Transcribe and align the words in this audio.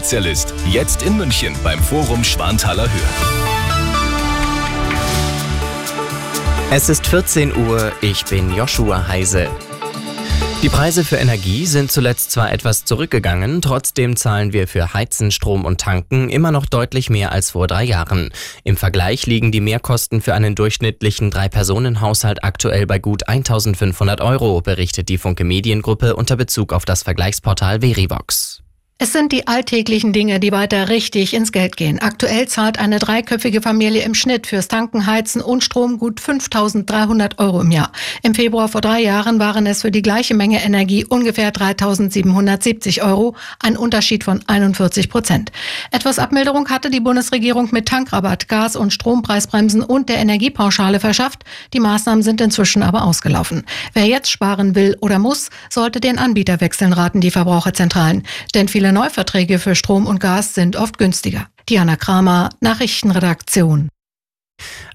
Energiespezialist. 0.00 0.54
Jetzt 0.66 1.02
in 1.02 1.16
München 1.16 1.54
beim 1.62 1.78
Forum 1.78 2.24
Schwanthaler 2.24 2.84
Höhe. 2.84 3.00
Es 6.70 6.88
ist 6.88 7.06
14 7.06 7.54
Uhr, 7.54 7.92
ich 8.00 8.24
bin 8.24 8.54
Joshua 8.54 9.06
Heise. 9.08 9.48
Die 10.62 10.68
Preise 10.68 11.04
für 11.04 11.16
Energie 11.16 11.64
sind 11.66 11.90
zuletzt 11.90 12.32
zwar 12.32 12.52
etwas 12.52 12.84
zurückgegangen, 12.84 13.62
trotzdem 13.62 14.14
zahlen 14.16 14.52
wir 14.52 14.68
für 14.68 14.92
Heizen, 14.92 15.30
Strom 15.30 15.64
und 15.64 15.80
Tanken 15.80 16.28
immer 16.28 16.52
noch 16.52 16.66
deutlich 16.66 17.08
mehr 17.08 17.32
als 17.32 17.50
vor 17.50 17.66
drei 17.66 17.84
Jahren. 17.84 18.30
Im 18.62 18.76
Vergleich 18.76 19.26
liegen 19.26 19.52
die 19.52 19.62
Mehrkosten 19.62 20.20
für 20.20 20.34
einen 20.34 20.54
durchschnittlichen 20.54 21.30
Drei-Personen-Haushalt 21.30 22.44
aktuell 22.44 22.86
bei 22.86 22.98
gut 22.98 23.26
1500 23.26 24.20
Euro, 24.20 24.60
berichtet 24.60 25.08
die 25.08 25.18
Funke 25.18 25.44
Mediengruppe 25.44 26.14
unter 26.14 26.36
Bezug 26.36 26.74
auf 26.74 26.84
das 26.84 27.02
Vergleichsportal 27.02 27.80
Verivox. 27.80 28.59
Es 29.02 29.14
sind 29.14 29.32
die 29.32 29.48
alltäglichen 29.48 30.12
Dinge, 30.12 30.40
die 30.40 30.52
weiter 30.52 30.90
richtig 30.90 31.32
ins 31.32 31.52
Geld 31.52 31.78
gehen. 31.78 32.00
Aktuell 32.00 32.46
zahlt 32.48 32.78
eine 32.78 32.98
dreiköpfige 32.98 33.62
Familie 33.62 34.02
im 34.02 34.12
Schnitt 34.12 34.46
fürs 34.46 34.68
Tanken, 34.68 35.06
Heizen 35.06 35.40
und 35.40 35.64
Strom 35.64 35.96
gut 35.96 36.20
5.300 36.20 37.38
Euro 37.38 37.62
im 37.62 37.70
Jahr. 37.70 37.92
Im 38.22 38.34
Februar 38.34 38.68
vor 38.68 38.82
drei 38.82 39.00
Jahren 39.00 39.38
waren 39.38 39.64
es 39.64 39.80
für 39.80 39.90
die 39.90 40.02
gleiche 40.02 40.34
Menge 40.34 40.62
Energie 40.62 41.06
ungefähr 41.06 41.50
3.770 41.50 43.02
Euro, 43.02 43.34
ein 43.58 43.78
Unterschied 43.78 44.22
von 44.22 44.42
41 44.46 45.08
Prozent. 45.08 45.50
Etwas 45.90 46.18
Abmilderung 46.18 46.68
hatte 46.68 46.90
die 46.90 47.00
Bundesregierung 47.00 47.70
mit 47.72 47.88
Tankrabatt, 47.88 48.48
Gas- 48.48 48.76
und 48.76 48.92
Strompreisbremsen 48.92 49.82
und 49.82 50.10
der 50.10 50.18
Energiepauschale 50.18 51.00
verschafft. 51.00 51.44
Die 51.72 51.80
Maßnahmen 51.80 52.22
sind 52.22 52.42
inzwischen 52.42 52.82
aber 52.82 53.04
ausgelaufen. 53.04 53.64
Wer 53.94 54.04
jetzt 54.04 54.30
sparen 54.30 54.74
will 54.74 54.98
oder 55.00 55.18
muss, 55.18 55.48
sollte 55.70 56.00
den 56.00 56.18
Anbieter 56.18 56.60
wechseln, 56.60 56.92
raten 56.92 57.22
die 57.22 57.30
Verbraucherzentralen. 57.30 58.24
Denn 58.54 58.68
viele 58.68 58.89
Neuverträge 58.92 59.58
für 59.58 59.74
Strom 59.74 60.06
und 60.06 60.20
Gas 60.20 60.54
sind 60.54 60.76
oft 60.76 60.98
günstiger. 60.98 61.46
Diana 61.68 61.96
Kramer, 61.96 62.50
Nachrichtenredaktion. 62.60 63.88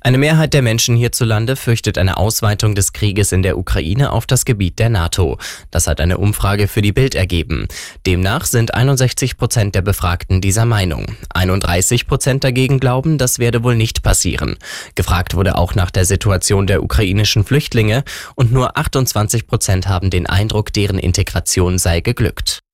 Eine 0.02 0.18
Mehrheit 0.20 0.54
der 0.54 0.62
Menschen 0.62 0.96
hierzulande 0.96 1.56
fürchtet 1.56 1.98
eine 1.98 2.18
Ausweitung 2.18 2.76
des 2.76 2.94
Krieges 2.94 3.32
in 3.32 3.42
der 3.42 3.58
Ukraine 3.58 4.12
auf 4.12 4.28
das 4.28 4.46
Gebiet 4.46 4.78
der 4.78 4.90
NATO. 4.90 5.40
Das 5.72 5.88
hat 5.88 6.00
eine 6.00 6.20
Umfrage 6.20 6.68
für 6.68 6.84
die 6.84 6.92
Bild 6.92 7.16
ergeben. 7.16 7.68
Demnach 8.06 8.46
sind 8.46 8.74
61 8.74 9.38
Prozent 9.38 9.74
der 9.74 9.82
Befragten 9.82 10.42
dieser 10.42 10.66
Meinung. 10.66 11.16
31 11.34 12.06
Prozent 12.06 12.44
dagegen 12.44 12.80
glauben, 12.80 13.18
das 13.18 13.40
werde 13.40 13.64
wohl 13.64 13.76
nicht 13.76 14.04
passieren. 14.04 14.58
Gefragt 14.94 15.36
wurde 15.36 15.58
auch 15.58 15.74
nach 15.74 15.90
der 15.90 16.06
Situation 16.06 16.68
der 16.68 16.84
ukrainischen 16.84 17.44
Flüchtlinge 17.44 18.04
und 18.36 18.52
nur 18.52 18.78
28 18.78 19.48
Prozent 19.48 19.88
haben 19.88 20.12
den 20.12 20.28
Eindruck, 20.28 20.72
deren 20.72 21.00
Integration 21.00 21.80
sei 21.80 22.02
geglückt. 22.02 22.65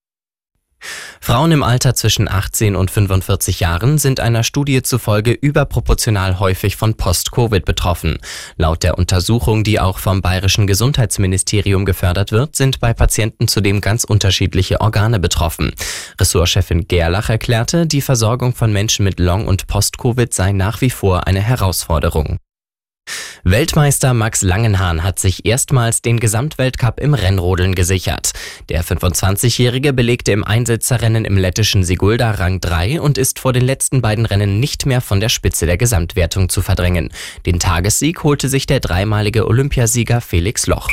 Frauen 1.24 1.52
im 1.52 1.62
Alter 1.62 1.94
zwischen 1.94 2.28
18 2.28 2.76
und 2.76 2.90
45 2.90 3.60
Jahren 3.60 4.00
sind 4.00 4.20
einer 4.20 4.44
Studie 4.44 4.82
zufolge 4.82 5.32
überproportional 5.32 6.40
häufig 6.40 6.76
von 6.76 6.96
Post-Covid 6.96 7.64
betroffen. 7.64 8.18
Laut 8.58 8.82
der 8.82 8.98
Untersuchung, 8.98 9.64
die 9.64 9.80
auch 9.80 10.00
vom 10.00 10.24
Bayerischen 10.24 10.66
Gesundheitsministerium 10.66 11.86
gefördert 11.86 12.32
wird, 12.32 12.56
sind 12.56 12.80
bei 12.80 12.96
Patienten 12.96 13.48
zudem 13.48 13.82
ganz 13.82 14.04
unterschiedliche 14.04 14.82
Organe 14.82 15.20
betroffen. 15.20 15.74
Ressortchefin 16.20 16.88
Gerlach 16.88 17.30
erklärte, 17.30 17.86
die 17.86 18.02
Versorgung 18.02 18.56
von 18.56 18.74
Menschen 18.74 19.04
mit 19.04 19.20
Long- 19.20 19.46
und 19.46 19.68
Post-Covid 19.68 20.34
sei 20.34 20.54
nach 20.54 20.82
wie 20.82 20.90
vor 20.90 21.28
eine 21.28 21.42
Herausforderung. 21.42 22.40
Weltmeister 23.44 24.14
Max 24.14 24.44
Langenhahn 24.44 25.04
hat 25.04 25.18
sich 25.18 25.46
erstmals 25.46 26.04
den 26.04 26.20
Gesamtweltcup 26.20 27.00
im 27.00 27.16
Rennrodeln 27.16 27.74
gesichert. 27.74 28.34
Der 28.70 28.84
25-Jährige 28.84 29.94
belegte 29.94 30.32
im 30.32 30.44
Einsetzerrennen 30.44 31.26
im 31.26 31.38
lettischen 31.38 31.84
Sigulda 31.84 32.32
Rang 32.32 32.62
3 32.62 33.02
und 33.02 33.18
ist 33.18 33.40
vor 33.40 33.52
den 33.52 33.66
letzten 33.66 34.02
beiden 34.02 34.28
Rennen 34.28 34.60
nicht 34.60 34.86
mehr 34.86 35.02
von 35.02 35.20
der 35.20 35.30
Spitze 35.30 35.66
der 35.66 35.78
Gesamtwertung 35.78 36.50
zu 36.50 36.62
verdrängen. 36.62 37.12
Den 37.48 37.60
Tagessieg 37.60 38.24
holte 38.24 38.48
sich 38.48 38.68
der 38.68 38.80
dreimalige 38.80 39.48
Olympiasieger 39.48 40.22
Felix 40.22 40.68
Loch. 40.68 40.88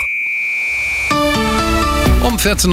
Um 2.22 2.36
14.20 2.36 2.68